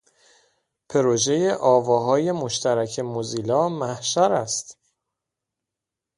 [0.89, 4.77] پروژهٔ آواهای مشترک موزیلا محشر است.